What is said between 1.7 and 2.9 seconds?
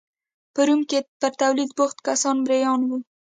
بوخت کسان مریان